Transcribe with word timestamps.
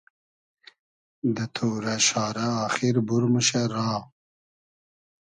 دۂ 1.35 1.45
تۉرۂ 1.53 1.95
شارۂ 2.07 2.47
آخیر 2.65 2.95
بور 3.07 3.23
موشۂ 3.31 3.61
را 3.73 3.87